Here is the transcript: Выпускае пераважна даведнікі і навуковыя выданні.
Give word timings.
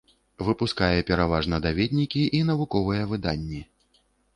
Выпускае 0.47 1.01
пераважна 1.11 1.61
даведнікі 1.67 2.27
і 2.41 2.43
навуковыя 2.51 3.03
выданні. 3.17 3.67